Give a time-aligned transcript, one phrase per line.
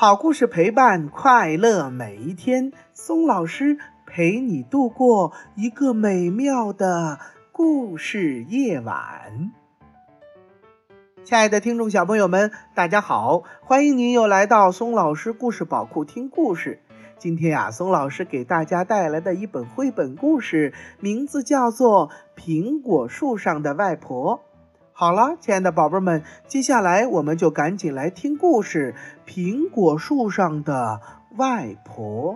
[0.00, 3.76] 好故事陪伴快乐每一天，松老师
[4.06, 7.18] 陪你度过一个美妙的
[7.52, 9.52] 故事夜晚。
[11.22, 16.80] 亲爱的听众小朋友们，大家好，欢迎您又来到松老师故事宝库听故事。
[17.18, 22.08] 今天呀，松老师给大家带来的一本绘本故事，名字叫做
[22.42, 24.38] 《苹果树上的外婆》。
[25.00, 28.94] 好了，亲爱的宝贝们，接下来我们就赶紧来听故事
[29.26, 31.00] 《苹果树上的
[31.38, 32.34] 外婆》。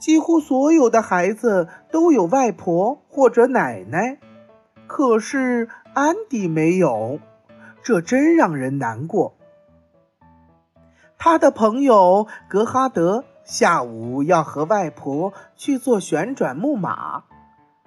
[0.00, 4.18] 几乎所有的孩子都有外婆或者奶奶，
[4.88, 7.20] 可是安迪没有，
[7.80, 9.36] 这真让人难过。
[11.16, 17.22] 他的朋友格哈德下午要和外婆去坐旋转木马。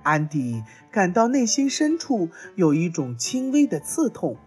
[0.03, 4.37] 安迪感到内心深处有一种轻微的刺痛。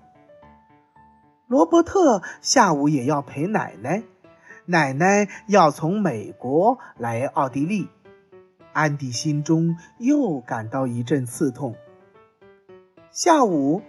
[1.48, 4.02] 罗伯特下午也要陪奶奶，
[4.66, 7.88] 奶奶要从美国来奥地利，
[8.72, 11.74] 安迪心中又感到一阵刺痛。
[13.10, 13.82] 下午，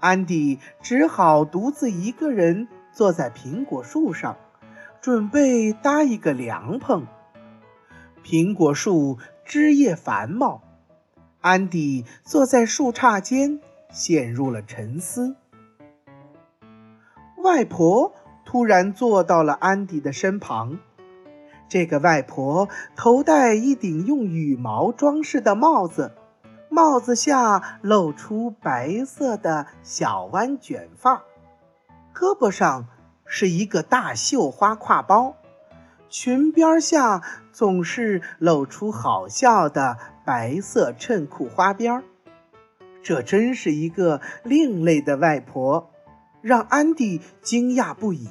[0.00, 4.36] 安迪只好独自一个人坐在苹果树上，
[5.00, 7.06] 准备搭一个凉棚。
[8.24, 10.62] 苹果树枝叶繁茂。
[11.42, 13.58] 安迪坐在树杈间，
[13.90, 15.34] 陷入了沉思。
[17.42, 20.78] 外婆突然坐到了安迪的身旁。
[21.68, 26.12] 这个外婆头戴一顶用羽毛装饰的帽子，
[26.68, 31.24] 帽子下露出白色的小弯卷发，
[32.14, 32.86] 胳膊上
[33.26, 35.34] 是一个大绣花挎包，
[36.08, 39.98] 裙边下总是露出好笑的。
[40.24, 42.04] 白色衬裤花边儿
[43.02, 45.90] 这真是一个另类的外婆，
[46.40, 48.28] 让安迪惊讶不已。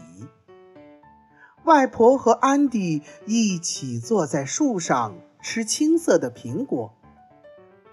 [1.65, 6.93] 外婆和安迪一起坐在树上吃青色的苹果。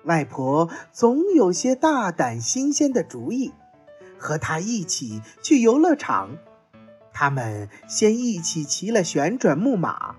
[0.04, 3.52] 外婆总有些大胆新鲜的主意，
[4.16, 6.38] 和她一起去游乐场。
[7.12, 10.14] 他们先一起骑了旋转木马，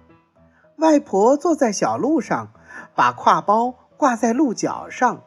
[0.75, 2.51] 外婆坐在小路上。
[2.95, 5.23] 把挎包挂在鹿角上，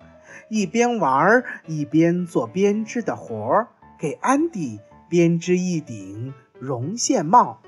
[0.49, 3.69] 一边玩一边做编织的活儿，
[3.99, 7.61] 给安迪编织一顶绒线帽。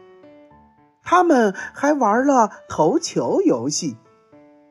[1.02, 3.96] 他们还玩了投球游戏，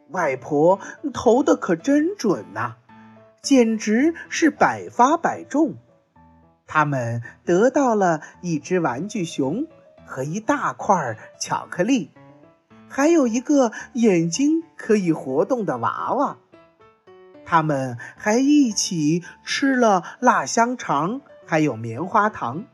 [0.09, 0.79] 外婆
[1.13, 2.75] 投的可真准呐，
[3.41, 5.75] 简直是百发百中。
[6.66, 9.68] 他们得到了一只玩具熊
[10.06, 12.09] 和一大块巧克力。
[12.96, 16.38] 还有一个眼睛可以活动的娃娃，
[17.44, 22.66] 他们还一起吃了辣香肠，还有棉花糖。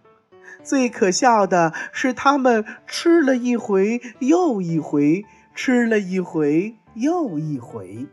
[0.62, 5.24] 最可笑的是，他们吃了一回又一回，
[5.56, 8.06] 吃了一回又一回。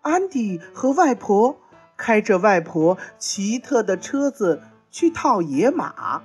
[0.00, 1.60] 安迪和外婆
[1.98, 6.22] 开着外婆奇特的车子去套野马，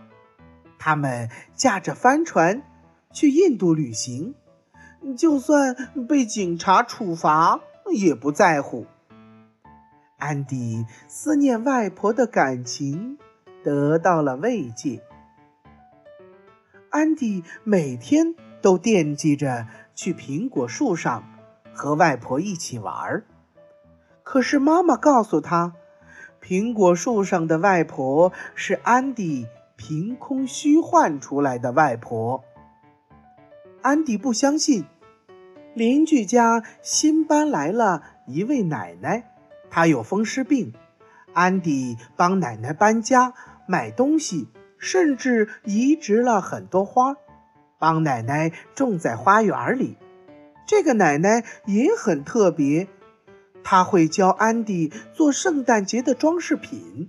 [0.77, 2.63] 他们驾着帆船。
[3.11, 4.35] 去印度旅行，
[5.17, 5.75] 就算
[6.07, 7.59] 被警察处罚
[7.91, 8.85] 也不在乎。
[10.17, 13.17] 安迪思念外婆的感情
[13.63, 15.01] 得到了慰藉。
[16.91, 21.23] 安迪每天都惦记着去苹果树上
[21.73, 23.23] 和外婆一起玩儿，
[24.23, 25.73] 可是妈妈告诉他，
[26.41, 32.43] 苹果树上的外婆是安迪凭空虚幻出来的外婆。
[33.81, 34.85] 安迪不相信，
[35.73, 39.31] 邻居家新搬来了一位奶奶，
[39.69, 40.73] 她有风湿病。
[41.33, 43.33] 安迪帮奶奶搬家、
[43.67, 44.47] 买东西，
[44.77, 47.15] 甚至移植了很多花，
[47.77, 49.95] 帮奶奶种在花园里。
[50.67, 52.87] 这个奶奶也很特别，
[53.63, 57.07] 她会教安迪做圣诞节的装饰品。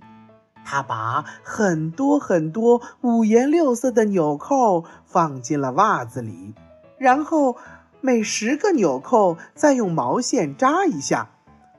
[0.63, 6.53] 他把很多很多五颜六色的纽扣放进了袜子里，
[6.97, 7.57] 然后
[7.99, 11.29] 每十个纽扣再用毛线扎一下，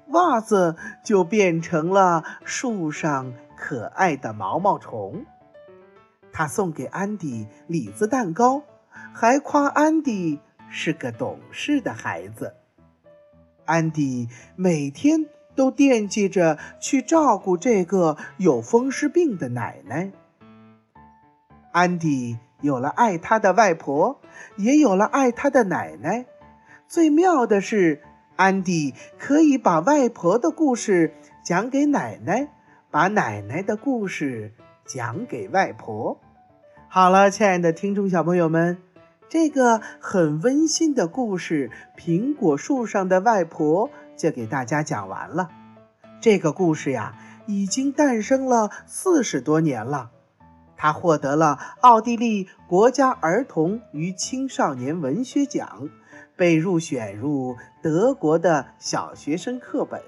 [0.09, 5.25] 袜子就变成了树上可爱的毛毛虫。
[6.33, 8.63] 他送给安迪李子蛋糕，
[9.13, 12.55] 还夸安迪是个懂事的孩子。
[13.65, 15.27] 安迪每天。
[15.55, 20.11] 都惦记着去照顾这个有风湿病的奶奶。
[21.73, 24.21] 安迪有了爱他的外婆，
[24.57, 26.27] 也有了爱他的奶奶。
[26.87, 28.03] 最妙的是，
[28.37, 32.49] 安迪可以把外婆的故事讲给奶奶，
[32.91, 34.53] 把奶奶的故事
[34.85, 36.21] 讲给外婆。
[36.89, 38.77] 好了，亲爱的听众小朋友们，
[39.31, 43.89] 这个很温馨的故事《苹果树上的外婆》
[44.23, 45.51] 就给大家讲完了。
[46.21, 50.13] 这个故事呀，已经诞生了四十多年了。
[50.77, 55.89] 它获得了奥地利国家儿童与青少年文学奖，
[56.37, 60.01] 被入选入德国的小学生课本。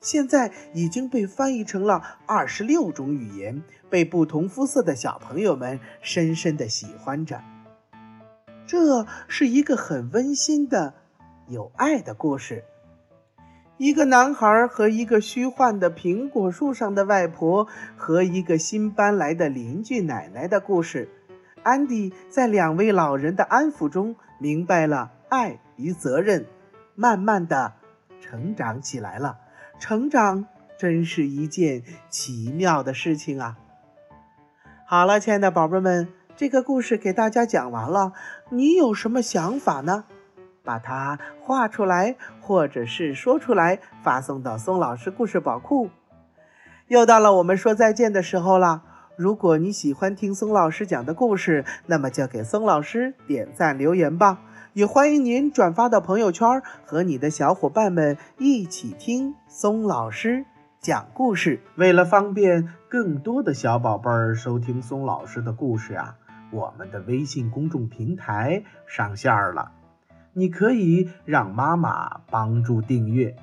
[0.00, 7.42] 现在已经被翻译成了二十六种语言，被不同肤色的小朋友们深深的喜欢着。
[8.66, 10.94] 这是一个很温馨的、
[11.48, 12.64] 有爱的故事。
[13.80, 17.66] 一个男孩和一个虚幻的苹果树上的外婆，
[17.96, 21.08] 和一个新搬来的邻居奶奶的故事。
[21.62, 26.44] 安迪在两位老人的安抚中，明白了爱与责任，
[26.94, 27.72] 慢慢的
[28.20, 29.38] 成长起来了。
[29.78, 30.44] 成长
[30.78, 33.56] 真是一件奇妙的事情啊！
[34.86, 36.06] 好了，亲爱的宝贝们，
[36.36, 38.12] 这个故事给大家讲完了，
[38.50, 40.04] 你有什么想法呢？
[40.70, 45.90] 把它画出来，或者是说出来，发送到松老师故事宝库。
[46.86, 48.84] 又到了我们说再见的时候了。
[49.16, 54.38] 如果你喜欢听松老师讲的故事，那么就给松老师点赞留言吧。
[54.72, 60.44] 也欢迎您转发到朋友圈，和你的小伙伴们一起听松老师
[60.78, 61.60] 讲故事。
[61.74, 66.14] 为了方便更多的小宝贝儿收听松老师的故事啊，
[66.52, 69.72] 我们的微信公众平台上线了，
[70.32, 73.36] 你可以让妈妈帮助订阅。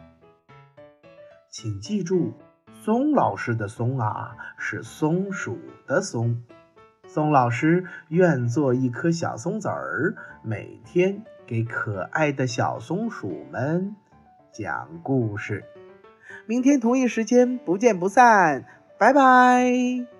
[1.49, 2.33] 请记住，
[2.71, 5.57] 松老师的“松”啊，是松鼠
[5.87, 6.43] 的“松”。
[7.07, 13.95] 松老师愿做一颗小松子儿，每天给可爱的小松鼠们
[14.51, 15.63] 讲故事。
[16.45, 18.65] 明天同一时间不见不散，
[18.99, 20.16] 拜拜。